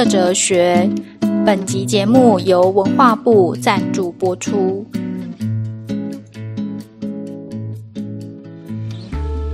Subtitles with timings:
[0.00, 0.88] 的哲学。
[1.44, 4.86] 本集节目由文化部赞助播出。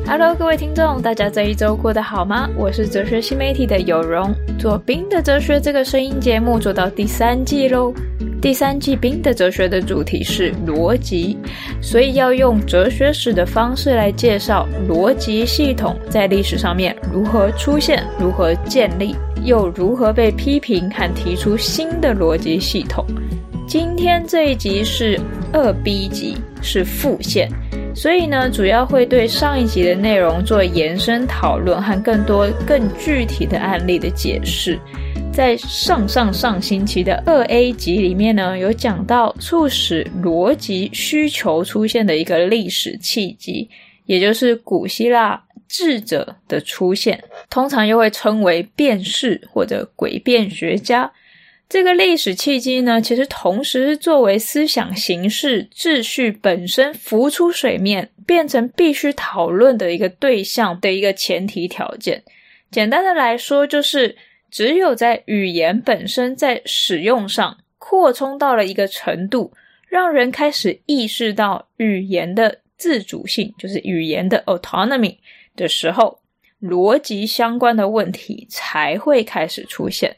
[0.06, 2.48] Hello，各位听众，大家这一周过得好吗？
[2.56, 7.92] 我是哲学新媒体的有容，做冰的哲学这个声音节目做到第三季喽。
[8.40, 11.36] 第三季冰的哲学的主题是逻辑，
[11.82, 23.06] 所以要用哲学史的方式来介绍逻辑系统在历史上面如何出现、如何建立，又如何被批评和提出新的逻辑系统。
[23.64, 25.18] 今天这一集是
[25.52, 27.48] 二 B 集，是副线。
[27.94, 34.76] 所以呢，主要会对上一集的内容做延伸讨论和更多更具体的案例的解释。
[35.32, 43.70] 在上上上星期的二 A 集里面呢，有讲到促使逻辑需求出现的一个历史契机，
[44.06, 51.12] 也就是古希腊智者的出现，通常又会称为辩士或者诡辩学家。
[51.68, 62.22] 这个历史契机呢，其实同时是作为思想形式秩序本身浮出水面，变成必须讨论的一个对象的一个前提条件。
[62.70, 64.14] 简单的来说，就是
[64.48, 69.52] 只有在语言本身在使用上扩充到了一个程度，
[69.88, 75.16] 让人开始意识到语言的自主性，就是语言的 autonomy
[75.56, 76.20] 的时候，
[76.62, 80.16] 逻辑相关的问题才会开始出现。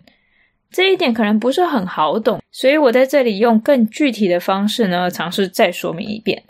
[0.70, 6.42] 这一点可能不是很好懂，所以我在这里用更具体的方式呢，尝试再说明一遍。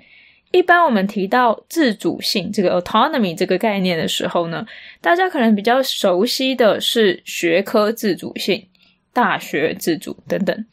[0.50, 4.66] 一般我们提到自主性这个 autonomy 这个概念的时候呢，
[5.00, 8.66] 大家可能比较熟悉的是学科自主性、
[9.12, 10.66] 大学自主等等，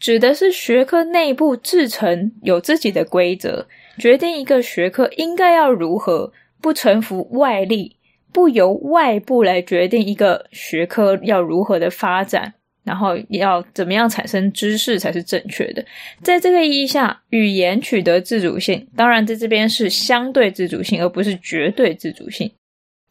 [0.00, 3.66] 指的是学科内部自成有自己的规则，
[3.98, 7.96] 决定一个学科应该要如何，不臣服外力，
[8.32, 12.54] 不由外部来决定一个学科要如何的发展。
[12.84, 15.84] 然后要怎么样产生知识才是正确的？
[16.22, 22.50] 在这个意义下，语言取得自主性，当然在这边是相对自主性，而不是绝对自主性。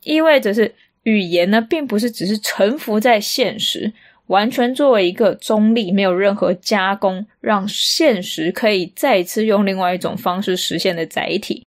[0.03, 3.94] 意味着是语言呢，并不是只是臣服在现实，
[4.25, 11.64] 完全作为一个中立，没有任何加工，让现实可以再次用另外一种方式实现的载体。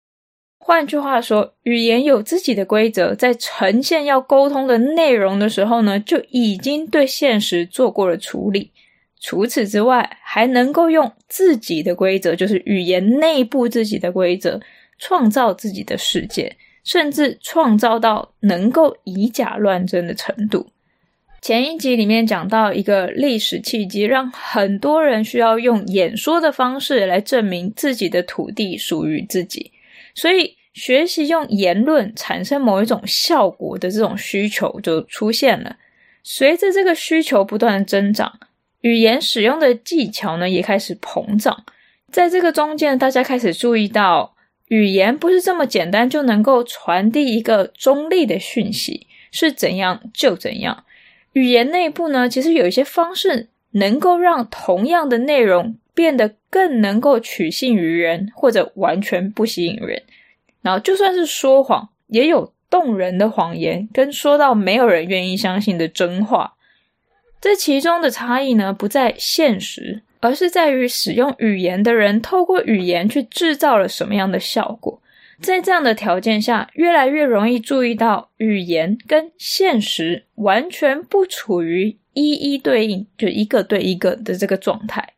[0.68, 8.74] 换句话说，语言有自己的规则，在呈现要沟通的内容的时候呢，就已经对现实做过了处理。
[9.22, 14.60] 除此之外，还能够用自己的规则，就是语言内部自己的规则，
[15.00, 20.68] 创造自己的世界，甚至创造到能够以假乱真的程度。
[21.42, 29.72] 前一集里面讲到一个历史契机，让很多人需要用演说的方式来证明自己的土地属于自己，
[30.14, 30.57] 所以。
[30.78, 35.76] 学习用言论产生某一种效果的这种需求就出现了。
[36.24, 38.40] 随着这个需求不断的增长，
[38.82, 41.66] 语言使用的技巧呢也开始膨胀。
[42.12, 44.36] 在这个中间，大家开始注意到，
[44.68, 50.84] 语言不是这么简单就能够传递一个中立的讯息，是怎样就怎样。
[51.34, 60.04] 语言内部呢，其实有一些方式能够让同样的内容变得更能够取信于人，或者完全不吸引人。
[60.68, 66.56] 然后，就算是说谎，也有动人的谎言，跟说到没有人愿意相信的真话。
[67.40, 75.02] 这其中的差异呢，不在现实，而是在于使用语言的人透过语言去制造了什么样的效果。
[75.40, 85.14] 在这样的条件下，越来越容易注意到语言跟现实完全不处于一一对应，就一个对一个的这个状态。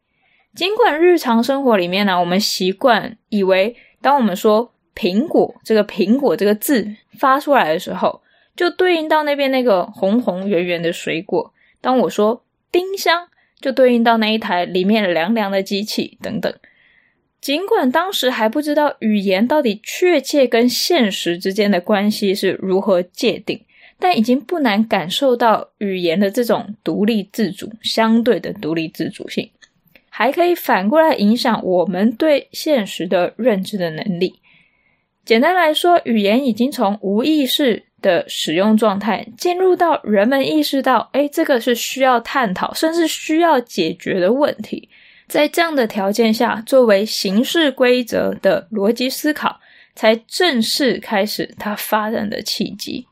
[0.53, 6.85] 尽管日常生活里面呢，我们习惯以为，当我们说苹果这个“苹果”这个字
[7.17, 8.21] 发出来的时候，
[8.53, 11.53] 就对应到那边那个红红圆圆的水果。
[11.79, 13.29] 当我说“冰箱”，
[13.61, 16.53] 就对应到那一台里面凉凉的机器等等。
[17.39, 23.63] 尽管当时还不知道语言到底确切跟现实之间的关系是如何界定，
[23.97, 29.49] 但已经不难感受到语言的这种独立自主、相对的独立自主性，
[30.09, 34.41] 还可以反过来影响我们对现实的认知的能力。
[35.25, 44.89] 简单来说，语言已经从无意识的使用状态，进入到人们意识到，诶，这个是需要探讨，甚至需要解决的问题。
[45.27, 49.59] 在这样的条件下，作为形式规则的逻辑思考，
[49.93, 53.05] 才正式开始它发展的契机。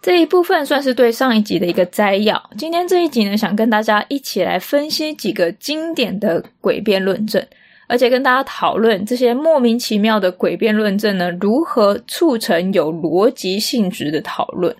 [0.00, 2.50] 这一部分算是对上一集的一个摘要。
[2.56, 7.46] 今天这一集呢，想跟大家一起来分析几个经典的诡辩论证。
[7.92, 14.74] 而且跟大家讨论这些莫名其妙的诡辩论证呢如何促成有逻辑性质的讨论。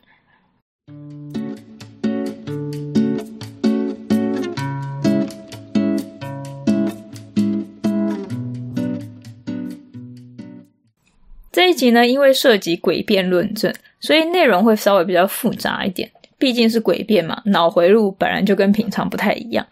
[11.52, 19.66] 这一集呢因为涉及诡辩论证所以内容会稍微比较复杂一点毕竟是诡辩嘛脑回路本来就跟平常不太一样。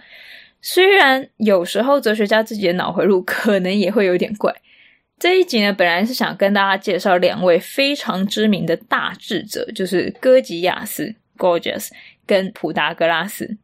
[0.62, 4.54] 虽然有时候哲学家自己的脑回路可能也会有点怪。
[5.18, 11.88] 这一集呢，本来是想跟大家介绍两位非常知名的大智者，就是哥吉亚斯 （Gorgias）
[12.26, 13.58] 跟普达格拉斯。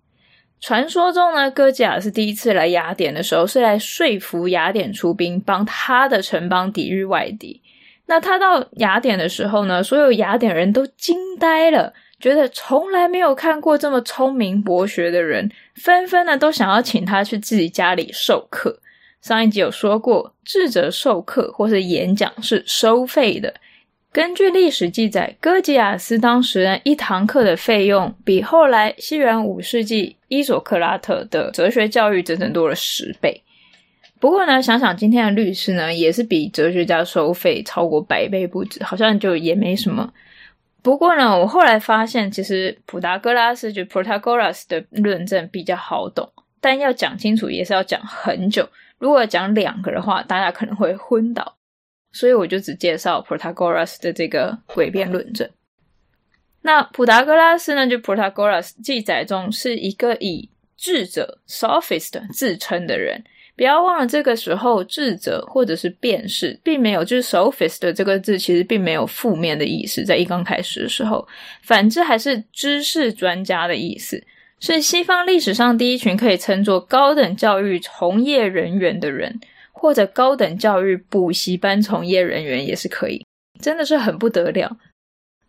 [0.60, 7.62] 传说中呢，哥吉亚斯第一次来雅典的时候，是来说服雅典出兵，帮他的城邦抵御外敌。
[8.06, 18.80] 那他到雅典的时候呢，所有雅典人都惊呆了，觉得从来没有看过这么聪明博学的人，纷纷呢都想要请他去自己家里授课。
[19.20, 23.52] 上一集有说过，智者授课或是演讲是收费的。
[24.12, 33.42] 根据历史记载，哥吉亚斯当时呢一堂课的费用，比后来西元五世纪伊索克拉特的哲学教育整整多了十倍。
[34.18, 40.10] 不过呢，想想今天的律师呢，也是比哲学家收费超过百倍不止，好像就也没什么。
[40.87, 48.69] 不过呢，我后来发现，其实普达哥拉斯就 Protagoras 的论证比较好懂，但要讲清楚也是要讲很久。
[48.99, 51.56] 如果讲两个的话，大家可能会昏倒，
[52.12, 55.50] 所以我就只介绍 Protagoras 的这个诡辩论证。
[56.62, 63.25] 那普达哥拉斯呢，就 Protagoras 记载中是一个以智者 Sophist 自称的人。
[63.56, 71.26] 不要忘了，这个时候智者或者是辩士，并没有就是 sophist 这个字，其实并没有负面的意思，在一刚开始的时候，
[71.62, 74.23] 反之还是知识专家的意思，
[74.61, 79.41] 是西方历史上第一群可以称作高等教育从业人员的人，
[79.73, 83.25] 或者高等教育补习班从业人员也是可以，
[83.62, 84.76] 真的是很不得了。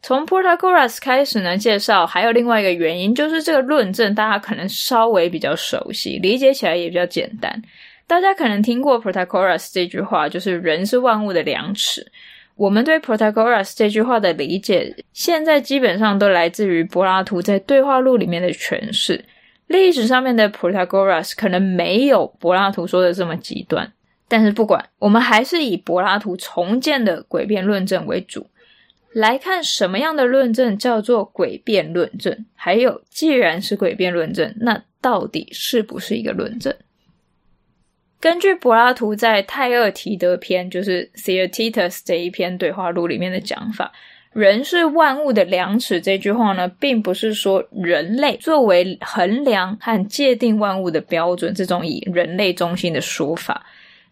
[0.02, 7.62] 从 Protagoras 开始呢，介绍还有另外一个原因，就是这个论证大家可能稍微比较熟悉，理解起来也比较简单。
[8.08, 12.10] 大家可能听过 Protagoras 这句话，就是人是万物的量尺。
[12.56, 19.26] 我们对 Protagoras 这句话的理解，现在基本上都来自于柏拉图在对话录里面的诠释。
[19.68, 23.92] 历史上面的 Protagoras 可能没有柏拉图说的这么极端，
[24.30, 28.48] 但是不管，我们还是以柏拉图重建的诡辩论证为主，
[29.12, 32.46] 来看什么样的论证叫做诡辩论证。
[32.56, 36.74] 还有，既然是诡辩论证，那到底是不是一个论证？
[38.20, 43.92] 根据柏拉图在《泰厄提德篇》就是 Theaetetus 这一篇对话录里面的讲法
[44.34, 53.64] ，“人是万物的量尺”这句话呢，并不是说人类作为衡量和界定万物的标准这种以人类中心的说法。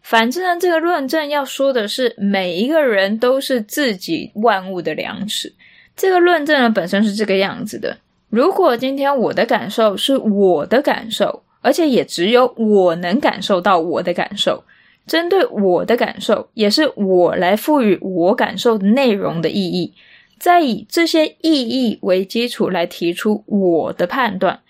[0.02, 5.52] 反正呢，这个论证要说的是每一个人都是自己万物的量尺。
[5.96, 7.98] 这个论证呢，本身是这个样子的：
[8.30, 11.42] 如果今天我的感受是我的感受。
[11.66, 14.62] 而且也只有我能感受到我的感受，
[15.04, 19.92] 针对我的感受，也是我来赋予我感受的内容的意义，
[20.38, 24.60] 再以这些意义为基础来提出我的判断。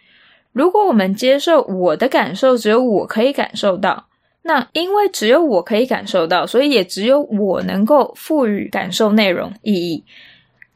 [0.53, 4.07] 如果我们接受我的感受只有我可以感受到，
[4.41, 10.03] 那因为只有我可以感受到，所以也只有我能够赋予感受内容意义。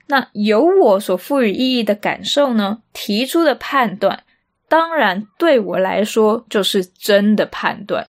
[0.08, 4.24] 那由我所赋予意义的感受呢，提出的判断。
[4.70, 8.06] 当然，对我来说就是真的判断，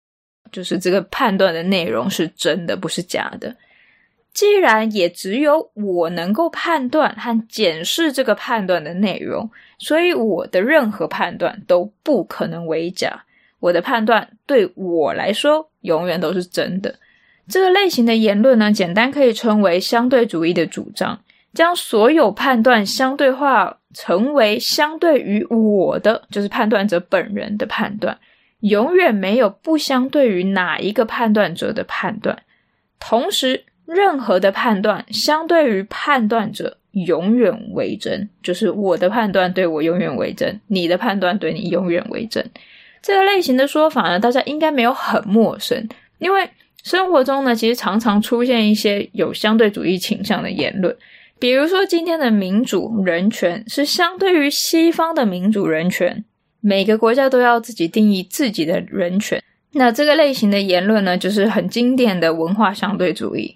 [0.51, 3.55] 就是这个判断的内容是真的，不是假的。
[4.33, 13.23] 既然也只有我能够判断和检视这个判断的内容，所以我的任何判断都不可能为假。
[13.61, 16.99] 我的判断对我来说永远都是真的。
[17.47, 21.21] 这个类型的言论呢，简单可以称为相对主义的主张。
[21.59, 28.17] 将所有判断相对化，成为相对于我的，就是判断者本人的判断，
[28.61, 32.43] 永远没有不相对于哪一个判断者的判断。
[32.97, 42.49] 同时，任何的判断相对于判断者永远为真，就是我的判断对我永远为真，你的判断对你永远为真。
[43.01, 45.89] 这个类型的说法呢，大家应该没有很陌生，
[46.19, 46.49] 因为
[46.85, 50.95] 生活中呢，其实常常出现一些有相对主义倾向的言论。
[51.41, 56.25] 比如说，今天的民主人权是相对于西方的民主人权，
[56.59, 59.41] 每个国家都要自己定义自己的人权。
[59.71, 63.55] 那这个类型的言论呢，就是很经典的文化相对主义。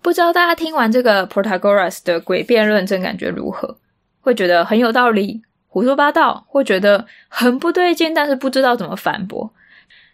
[0.00, 3.78] 不知道大家听完这个 Protagoras 的诡辩论证感觉如何？
[4.20, 5.42] 会觉得很有道理？
[5.76, 9.52] 胡说八道，或觉得很不对劲，但是不知道怎么反驳。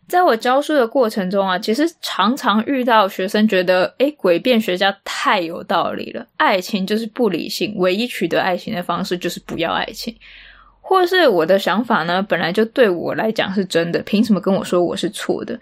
[0.09, 10.12] 在我教书的过程中啊，其实常常遇到学生觉得，诶，诡辩学家太有道理了，爱情就是不理性，唯一取得爱情的方式就是不要爱情，
[10.81, 15.57] 或是我的想法呢，本来就对我来讲是真的，凭什么跟我说我是错的？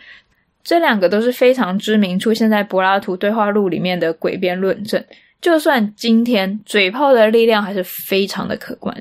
[0.64, 5.04] 这两个都是非常知名，出现在柏拉图对话录里面的诡辩论证。
[5.42, 8.96] 就算今天嘴炮的力量还是非常的可观。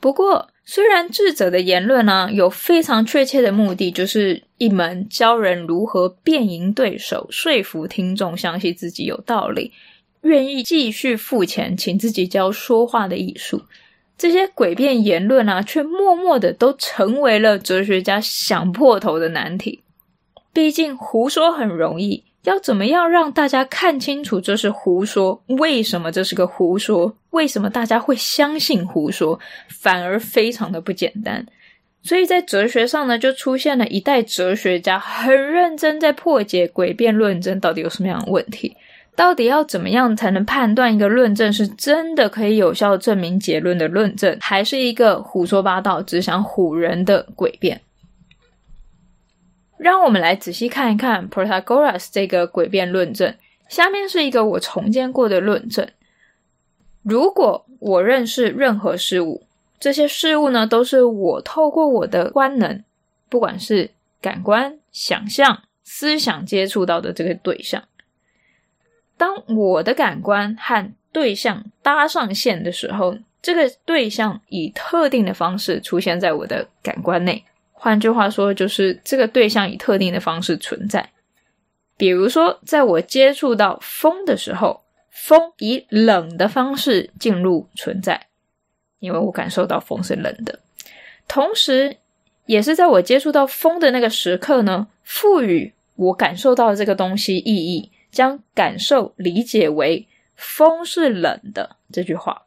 [0.00, 9.72] 不过，虽然智者的言论呢、有非常确切的目的，就是一门教人如何辩赢对手、说服听众相信自己有道理、
[10.22, 13.62] 愿意继续付钱请自己教说话的艺术，
[14.16, 19.82] 这些诡辩言论啊，却默默的都成为了哲学家想破头的难题。
[20.52, 22.22] 毕竟胡说很容易。
[22.44, 25.42] 要怎么样让大家看清楚这是胡说？
[25.46, 27.14] 为什么这是个胡说？
[27.30, 29.38] 为什么大家会相信胡说？
[29.68, 31.44] 反而非常的不简单。
[32.00, 38.76] 所以在哲学上呢，就出现了一代哲学家很认真在破解诡辩论证到底有什么样的问题，
[39.16, 47.78] 到底要怎么样才能判断一个论证是真的可以有效证明结论的论证，还是一个胡说八道、只想唬人的诡辩？
[49.78, 53.34] 让我们来仔细看一看 Protagoras 这个诡辩论证。
[53.68, 55.86] 下面是一个我重建过的论证：
[57.02, 59.44] 如果我认识任何事物，
[59.78, 62.82] 这些事物呢，都是我透过我的观能，
[63.28, 67.84] 不管是感官、想象、思想接触到的这个对象。
[69.16, 77.44] 当我的感官和对象搭上线的时候，这个对象以特定的方式出现在我的感官内。
[77.80, 81.10] 换句话说，就是这个对象以特定的方式存在。
[81.96, 88.26] 比如说，在我接触到风的时候，风以冷的方式进入存在，
[88.98, 90.58] 因为我感受到风是冷的。
[91.28, 91.96] 同时，
[92.46, 102.42] 也是在我接触到风的那个时刻呢，赋予我感受到这个东西意义，将感受理解为风是冷的这句话。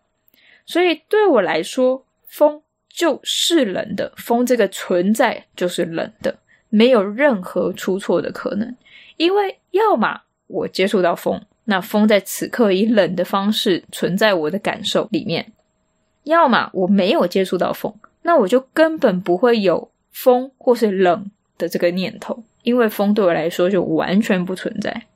[0.65, 2.61] 所以对我来说，风。
[2.93, 6.37] 就是冷的，风这个存在就是冷的，
[6.69, 8.75] 没有任何出错的可能。
[9.17, 15.43] 因为要么我接触到风，那风在此刻以冷的方式存在我的感受里面；
[16.23, 17.93] 要么我没有接触到风，
[18.23, 25.07] 那我就根本不会有风或是冷的这个念头，因为风对我来说就完全不存在。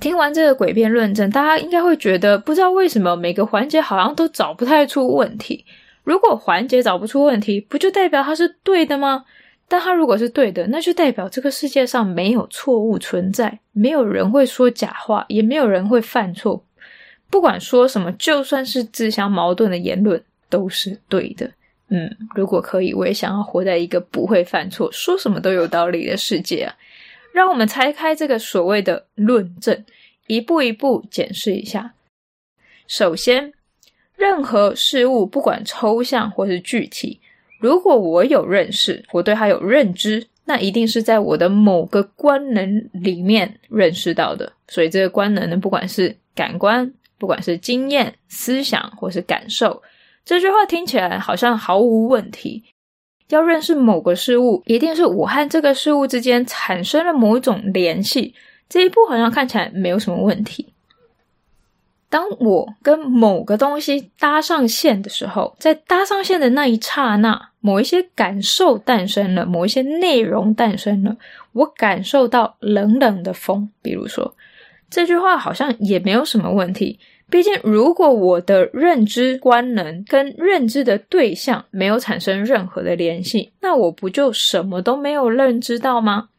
[0.00, 5.64] 听完这个诡辩论证，大家应该会觉得，不知道为什么每个环节好像都找不太出问题。
[6.04, 9.24] 如果环节找不出问题，不就代表它是对的吗？
[9.66, 16.64] 但它如果是对的，那就代表这个世界上没有错误存在，没有人会说假话，也没有人会犯错。
[17.28, 21.50] 不管说什么，就算是自相矛盾的言论，都是对的。
[21.90, 26.74] 嗯，如果可以，我也想要活在一个不会犯错、说什么都有道理的世界啊！
[27.32, 29.84] 让我们拆开这个所谓的论证，
[30.26, 31.94] 一步一步检视一下。
[32.86, 33.52] 首先，
[34.16, 37.20] 任何事物，不管抽象或是具体，
[37.60, 44.52] 如果我有认识，我对它有认知，那一定是在我的某个官能里面认识到的。
[44.66, 49.82] 所以，这个官能呢，不管是感官，不管是经验、思想或是感受，
[50.24, 52.64] 这句话听起来好像毫无问题。
[53.28, 58.34] 要认识某个事物，一定是我和这个事物之间产生了某一种联系。
[58.68, 60.72] 这一步好像看起来没有什么问题。
[62.10, 71.16] 当我跟某个东西搭上线的时候，在搭上线的那一刹那，某一些感受诞生了，某一些内容诞生了。
[71.52, 74.34] 我感受到冷冷的风，比如说，
[74.88, 76.98] 这句话好像也没有什么问题。
[77.30, 86.30] 毕竟，如果我的认知观能跟认知的对象没有产生任何的联系，那我不就什么都没有认知到吗？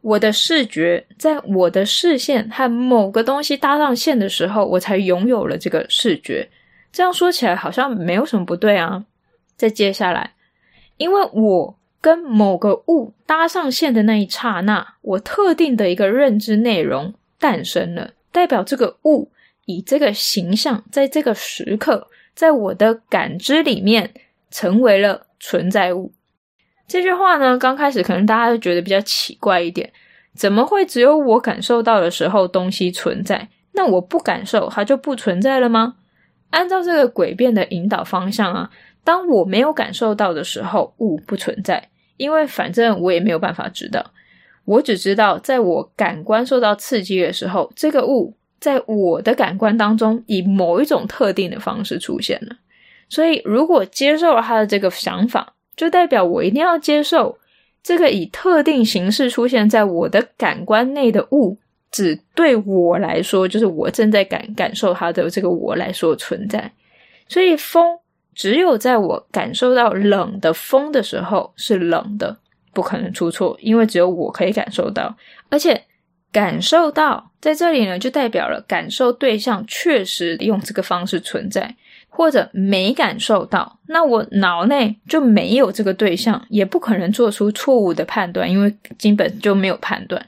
[0.00, 6.48] 我的视觉在我的视线和某个东西搭上线的时候，我才拥有了这个视觉。
[6.90, 9.04] 这样说起来好像没有什么不对啊。
[9.56, 10.32] 再接下来，
[10.96, 19.30] 因为我跟某个物搭上线的那一刹那，我特定的一个认知内容诞生了，代表这个物
[19.70, 24.12] 以这个形象，在这个时刻，在我的感知里面
[24.50, 26.12] 成为了存在物。
[26.86, 29.92] 这句话呢，刚开始可能大家都觉得比较奇怪一点，
[30.34, 33.48] 怎么会只有我感受到的时候东西存在？
[33.72, 35.94] 那我不感受，它就不存在了吗？
[36.50, 38.70] 按照这个诡辩的引导方向啊，
[39.04, 44.12] 当我没有感受到的时候，物不存在，因为反正我也没有办法知道，
[44.64, 52.54] 我只知道在我感官受到刺激的时候，这个物在我的感官当中以某一种特定的方式出现了。
[53.08, 57.36] 所以，如果接受了他的这个想法，就代表我一定要接受
[57.82, 61.56] 这个以特定形式出现在我的感官内的物，
[61.90, 66.70] 只对我来说，就是我正在感感受它的这个我来说存在。
[67.26, 67.98] 所以风
[68.34, 72.36] 只有在我感受到冷的风的时候是冷的，
[72.72, 75.16] 不可能出错，因为只有我可以感受到，
[75.48, 75.82] 而且
[76.32, 81.76] 感受到在这里呢，就代表了感受对象确实用这个方式存在。
[82.12, 90.26] 或者没感受到，那我脑内就没有这个对象，也不可能做出错误的判断，因为基本就没有判断。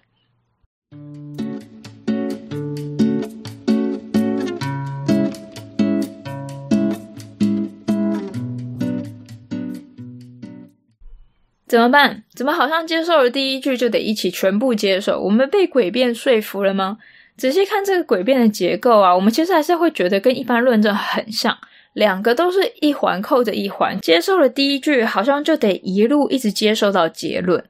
[11.72, 12.22] 怎么办？
[12.34, 15.18] 怎么好像接受了第一句就得一起全部接受？
[15.18, 16.98] 我们被诡辩说服了吗？
[17.38, 21.56] 仔细看这个诡辩的结构啊，我们其实还是会觉得跟一般论证很像。
[21.94, 27.64] 两个都是一环扣着一环，接受了第一句，好像就得一路一直接受到结论。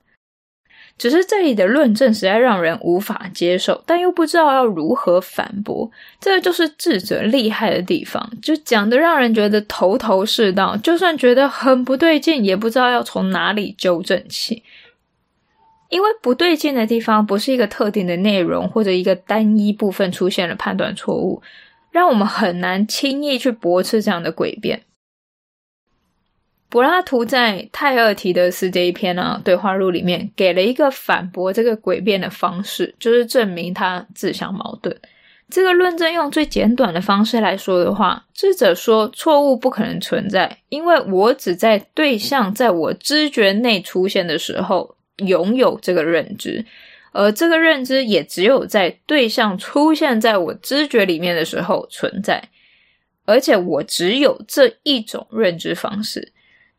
[0.98, 5.90] 只是这里的论证实在让人无法接受，但又不知道要如何反驳。
[6.20, 14.62] 这就是智者厉害的地方，就讲的让人觉得头头是道，就算觉得很不对劲，也不知道要从哪里纠正起。
[15.88, 21.42] 因为不对劲的地方不是一个特定的内容，或者一个单一部分出现了判断错误。
[21.90, 24.80] 让我们很难轻易去驳斥这样的诡辩。
[26.72, 34.98] 柏拉图在《泰俄提德斯》这一篇呢、对话录里面，给了一个反驳这个诡辩的方式，就是证明他自相矛盾。
[35.50, 46.64] 这个论证用最简短的方式来说的话，智者说错误不可能存在，因为我只在对象在我知觉内出现的时候拥有这个认知。
[47.12, 52.42] 而这个认知也只有在对象出现在我知觉里面的时候存在，
[53.26, 56.32] 而且我只有这一种认知方式。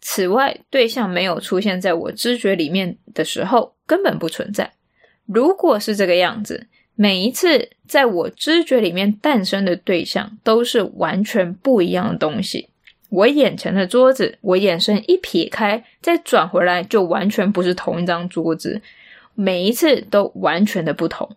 [0.05, 4.73] 此外，对象没有出现在我知觉里面的时候根本不存在。
[5.25, 12.67] 如果是这个样子，每一次在我知觉里面诞生的对象都是完全不一样的东西。
[13.09, 18.81] 我眼前的桌子，我眼神一撇开，再转回来，就完全不是同一张桌子。
[19.35, 21.29] 每一次都完全的不同，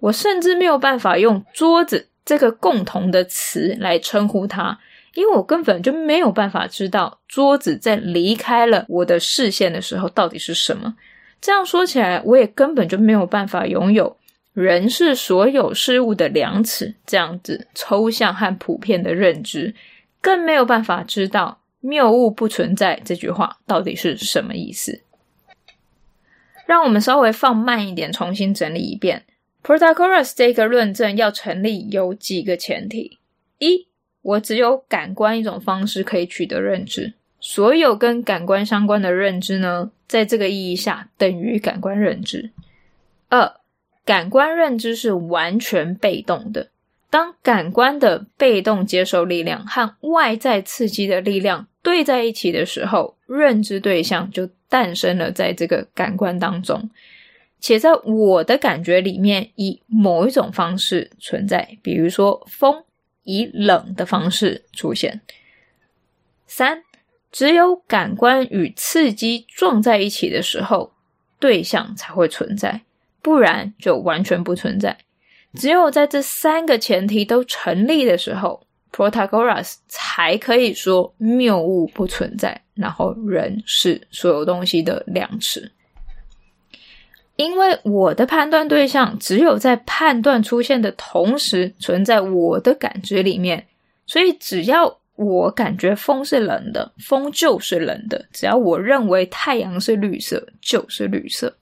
[0.00, 4.78] 我甚至没有办法用“桌子”这个共同的词来称呼它，
[5.14, 10.96] 因为我根本就没有办法知道桌子在离开了我的视线的时候到底是什么。
[11.40, 14.16] 这样说起来，我也根本就没有办法拥有
[14.54, 19.74] “人是所有事物的量尺”这样子抽象和普遍的认知，
[20.20, 25.00] 更没有办法知道“谬误不存在”这句话到底是什么意思。
[26.66, 29.24] 让我们稍微放慢一点，重新整理一遍。
[29.64, 33.18] Protagoras 这个论证要成立有几个前提：
[33.58, 33.87] 一，
[34.28, 42.50] 我只有感官一种方式可以取得认知，所有跟感官相关的认知呢，在这个意义下等于感官认知。
[43.30, 43.50] 二，
[44.04, 46.68] 感官认知是完全被动的，
[47.08, 56.90] 当感官的被动接受力量和外在刺激的力量对在一起的时候，认知对象就诞生了在这个感官当中，
[57.60, 62.84] 且在我的感觉里面以某一种方式存在，比如说风
[63.28, 65.20] 以冷的方式出现。
[66.46, 66.82] 三，
[67.30, 70.92] 只有感官与刺激撞在一起的时候，
[71.38, 72.80] 对象才会存在，
[73.20, 74.96] 不然就完全不存在。
[75.54, 78.66] 只有在这三个前提都成立的时候。
[78.90, 85.70] Protagoras 才可以说谬误不存在，然后人是所有东西的量尺。
[87.38, 93.66] 因为我的判断对象只有在判断出现的同时存在我的感知里面，
[94.06, 101.54] 所以只要我感觉风是冷的，风就是冷的；只要我认为太阳是绿色，就是绿色。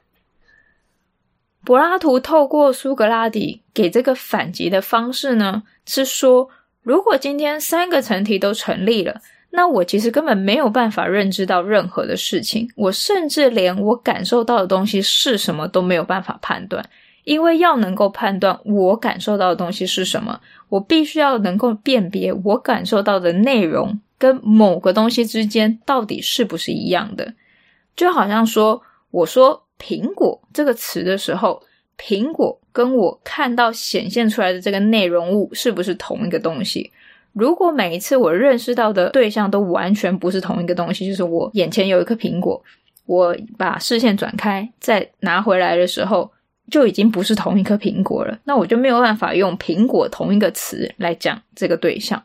[1.62, 6.50] 柏拉图透过苏格拉底给这个反击的方式呢，是说。
[6.82, 9.20] 如果今天三个前提都成立了，
[9.56, 16.84] 那我其实根本没有办法认知到任何的事情，我甚至连我感受到的东西是什么都没有办法判断，
[17.24, 20.38] 因为要能够判断我感受到的东西是什么，
[20.68, 27.32] 我必须要能够辨别我感受到的内容跟某个东西之间到底是不是一样的。
[27.96, 31.62] 就好像说，我说“苹果”这个词的时候。
[31.98, 36.92] 苹果跟我看到显现出来的这个内容物是不是同一个东西？
[37.36, 42.60] 如果每一次我认识到的对象都完全不是同一个东西，就是我眼前有一颗苹果，
[43.04, 46.32] 我把视线转开再拿回来的时候，
[46.70, 48.38] 就已经不是同一颗苹果了。
[48.44, 52.22] 那我就没有办法用“苹果”同一个词来讲这个对象，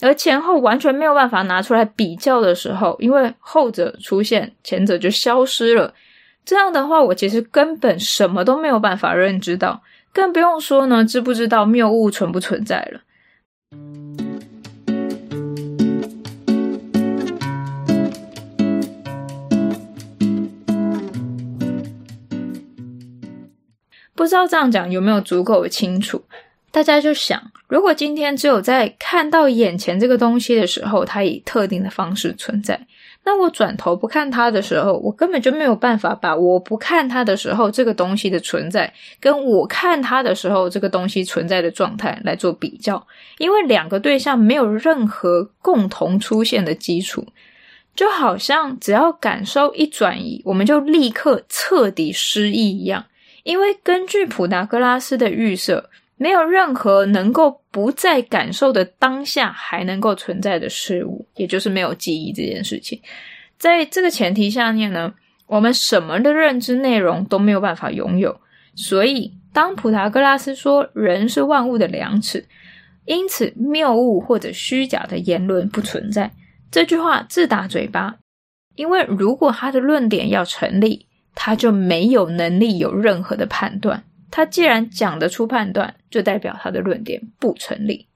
[0.00, 5.92] 而前后完全没有办法拿出来比较的时候，因为后者出现，前者就消失了。
[6.44, 13.00] 这样的话，我其实根本什么都没有办法认知到，更不用说呢，知不知道谬误存不存在了。
[24.18, 26.20] 不知道这样讲有没有足够的清楚？
[26.72, 32.84] 大家就想，如果今天只有在看到眼前这个东西的时候，它以特定的方式存在，
[33.24, 43.06] 那我转头不看它的时候，我根本就没有办法把我不看它的时候这个东西的存在，跟我看它的时候这个东西存在的状态来做比较，
[43.38, 47.24] 因为两个对象没有任何共同出现的基础，
[47.94, 53.04] 就好像只要感受一转移，我们就立刻彻底失忆一样，
[53.48, 55.88] 因为根据普达哥拉斯的预设。
[56.20, 63.00] 没有任何能够不在感受的当下还能够存在的事物，也就是没有记忆这件事情。
[63.56, 65.14] 在这个前提下面呢，
[65.46, 68.40] 我们什么的认知内容都没有办法拥有。
[68.74, 72.44] 所以，当普达哥拉斯说人是万物的量尺，
[73.04, 76.32] 因此谬误或者虚假的言论不存在，
[76.68, 78.16] 这句话自打嘴巴。
[78.74, 81.06] 因为如果他的论点要成立，
[81.40, 84.02] 他就没有能力有任何的判断。
[84.28, 88.08] 他既然讲得出判断，就代表他的论点不成立。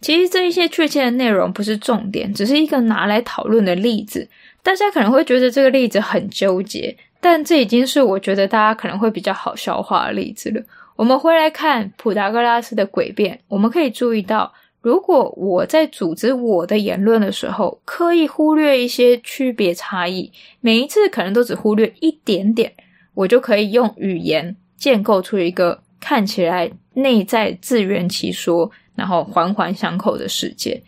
[0.00, 4.28] 其实这一些确切的内容不是重点，只是一个拿来讨论的例子。
[4.62, 10.62] 大家可能会觉得这个例子很纠结，但这已经是我觉得大家可能会比较好消化的例子了。
[10.94, 14.54] 我们回来看普达哥拉斯的诡辩，我们可以注意到，
[14.88, 22.72] 如果我在组织我的言论的时候，刻意忽略一些区别差异，每一次可能都只忽略一点点。
[23.12, 30.82] 我就可以用语言建构出一个看起来内在自圆其说，然后环环相扣的世界。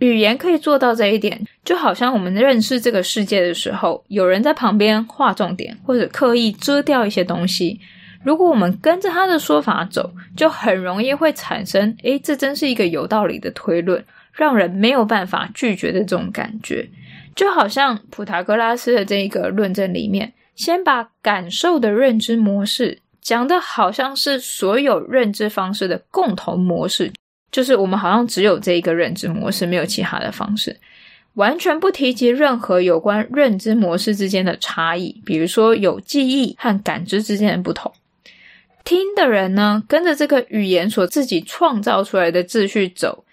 [0.00, 7.80] 语言可以做到这一点，就好像我们认识这个世界的时候，有人在旁边画重点，或者刻意遮掉一些东西。
[8.24, 16.88] 如果我们跟着他的说法走，就很容易会产生“诶，这真是一个有道理的推论”，让人没有办法拒绝的这种感觉。
[17.34, 20.32] 就好像普达哥拉斯的这一个论证里面。
[20.56, 27.12] 先把感受的认知模式讲得好像是所有认知方式的共同模式，
[27.52, 30.76] 就是我们好像只有这一个认知模式，没有其他的方式，
[31.34, 37.92] 完全不提及任何有关认知模式之间的差异，比如说有记忆和感知之间的不同。
[38.84, 43.24] 听的人呢，跟着这个语言所自己创造出来的秩序走，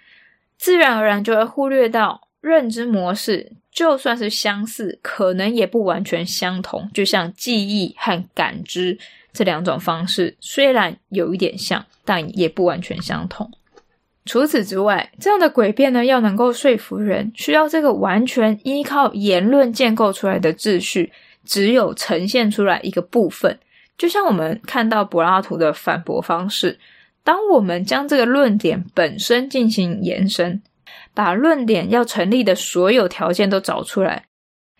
[0.57, 3.51] 自然而然就会忽略到认知模式。
[3.71, 6.89] 就算是相似，可能也不完全相同。
[6.93, 8.97] 就像记忆和感知
[9.33, 13.51] 这两种方式，虽然有一点像，但也不完全相同。
[14.25, 21.11] 除此之外，这样的诡辩呢，要能够说服人，需要这个完全依靠言论建构出来的秩序，
[21.43, 23.59] 只有呈现出来一个部分。
[23.97, 26.79] 就像我们看到柏拉图的反驳方式，
[27.23, 30.61] 当我们将这个论点本身进行延伸。
[31.13, 34.25] 把论点要成立的所有条件都找出来，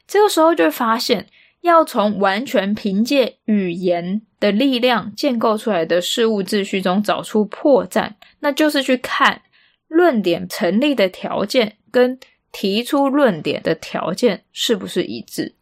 [0.05, 1.27] 这个时候就会发现，
[1.61, 9.43] 要从完全凭借语言的力量建构出来的事物秩序中找出破绽，那就是去看
[9.87, 12.19] 论点成立的条件跟
[12.51, 15.55] 提出论点的条件是不是一致。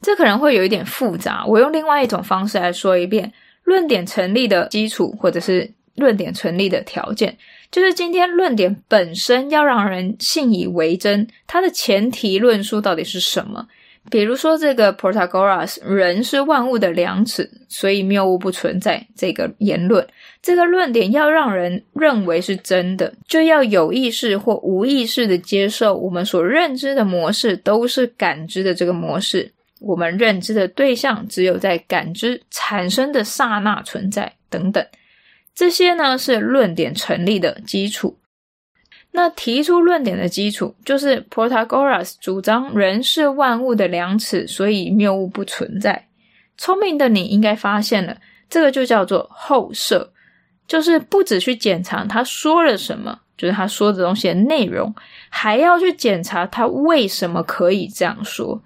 [0.00, 3.32] 这可能会有一点复杂，我用另外一种方式来说一遍：
[3.64, 7.36] 论点成立的基础，或者是论点成立的条件。
[7.70, 13.66] 就是今天论点本身要让人信以为真，它的前提论述到底是什么？
[14.10, 20.06] 比如说这个 Protagoras 人是万物的量尺，所以谬误不存在这个言论，
[20.40, 34.84] 这个论点要让人认为是真的，就要有意识或无意识的接受我们所认知的模式都是感知的这个模式，我们认知的对象只有在感知产生的刹那存在，等等。
[35.54, 38.18] 这些呢是论点成立的基础。
[39.10, 46.08] 那提出论点的基础就是 Protagoras 主张人是万物的量尺，所以谬误不存在。
[46.56, 48.18] 聪明的你应该发现了，
[48.50, 50.12] 这个就叫做后设，
[50.66, 54.94] 就是不只去检查他说了什么，就是他说的东西的内容，
[55.30, 58.62] 还要去检查他为什么可以这样说。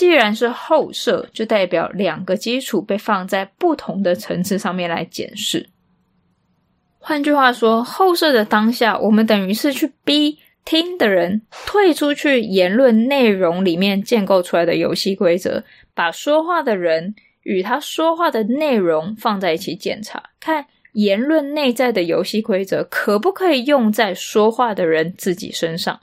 [0.00, 5.68] 既然是后设，就代表两个基础被放在不同的层次上面来检视。
[6.98, 26.00] 换句话说，后设的当下，我们等于是去逼听的人退出去言论内容里面建构出来的游戏规则，把说话的人与他说话的内容放在一起检查，看言论内在的游戏规则可不可以用在说话的人自己身上。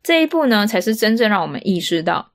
[0.00, 2.31] 这一步呢，才是真正让我们意识到，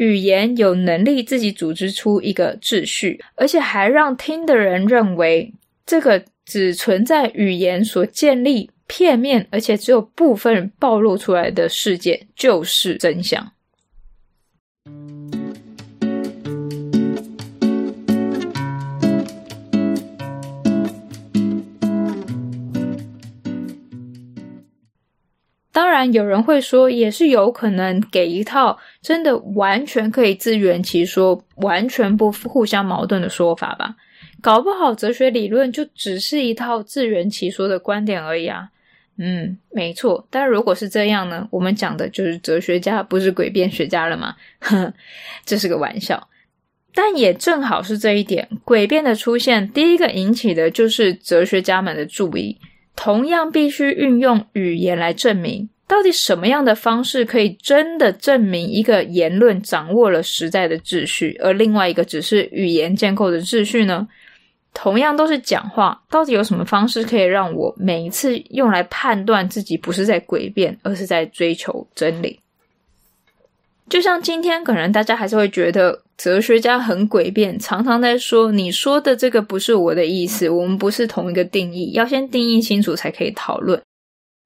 [0.00, 5.52] 语言有能力自己组织出一个秩序，而且还让听的人认为
[5.84, 13.52] 这个只存在语言所建立、片面而且只有部分暴露出来的世界就是真相。
[26.00, 33.94] 然，有人会说，也是有可能给一套真的完全可以自圆其说、完全不互相矛盾的说法吧？
[34.40, 38.68] 搞不好哲学理论就只是一套自圆其说的观点而已啊。
[39.18, 40.26] 嗯，没错。
[40.30, 41.46] 但如果是这样呢？
[41.50, 44.34] 我们讲的就是哲学家，不是诡辩学家了吗？
[44.60, 44.94] 呵，
[45.44, 46.28] 这是个玩笑。
[46.94, 52.58] 但也正好是这一点，诡辩的出现，第一个引起的就是哲学家们的注意。
[52.96, 64.06] 同样必须运用语言来证明，到底什么样的方式可以真的证明一个言论掌握了实在的秩序，而另外一个只是语言建构的秩序呢？
[64.72, 72.38] 同样都是讲话，到底有什么方式可以让我每一次用来判断自己不是在诡辩，而是在追求真理？
[73.88, 83.82] 就像今天，可能大家还是会觉得哲学家很诡辩，常常在说你说的这个不是我的意思，我们不是同一个定义，要先定义清楚才可以讨论。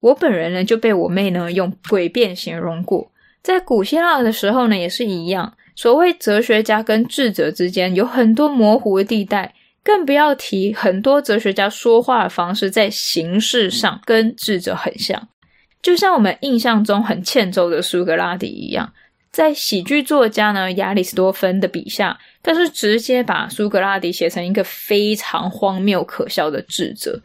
[0.05, 15.27] 我本人呢就被我妹呢用诡辩形容过，在古希腊的时候呢也是一样，所谓哲学家跟智者之间有很多模糊的地带，更不要提很多哲学家说话的方式在形式上跟智者很像，
[15.81, 18.93] 就像我们印象中很欠揍的苏格拉底一样。
[19.31, 27.19] 在喜剧作家呢亚里士多芬的笔下，更是直接把苏格拉底写成一个非常荒谬可笑的智者。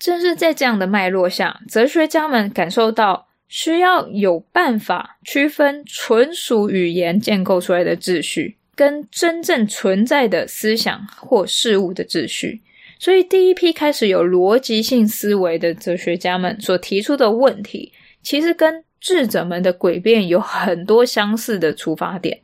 [0.00, 12.62] 正是在这样的脉络下，哲学家们感受到需要有办法区分纯属语言建构出来的秩序，跟真正存在的思想或事物的秩序。
[12.98, 22.40] 所以，第一批开始有逻辑性思维的哲学家们所提出的问题，其实跟智者们的诡辩有很多相似的出发点，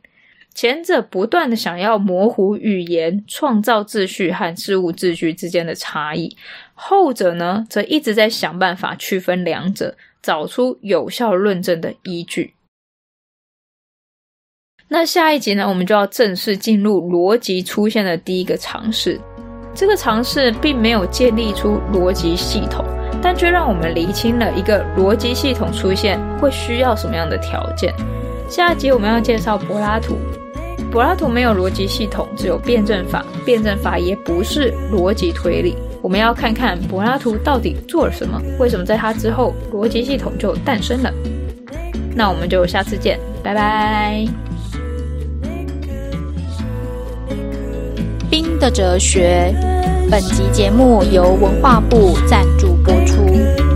[0.55, 6.35] 前者不断的想要模糊语言，创造秩序和事物秩序之间的差异；
[6.79, 12.53] 后者呢，则一直在想办法区分两者，找出有效论证的依据。
[14.87, 19.19] 那下一集呢，我们就要正式进入逻辑出现的第一个尝试。
[19.73, 22.85] 这个尝试并没有建立出逻辑系统。
[23.19, 27.91] 但却让我们厘清了一个逻辑系统出现会需要什么样的条件。
[28.47, 30.19] 下一集我们要介绍柏拉图。
[30.91, 33.25] 柏拉图没有逻辑系统，只有辩证法。
[33.43, 35.75] 辩证法也不是逻辑推理。
[36.01, 38.41] 我们要看看柏拉图到底做了什么？
[38.59, 41.11] 为什么在他之后逻辑系统就诞生了？
[42.15, 44.25] 那我们就下次见，拜拜。
[48.29, 49.53] 冰的哲学。
[50.09, 53.66] 本集节目由文化部赞助播出。